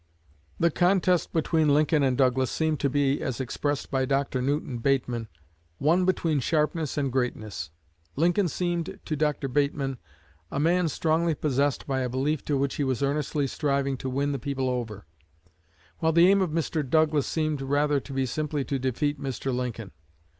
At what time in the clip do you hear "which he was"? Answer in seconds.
12.57-13.03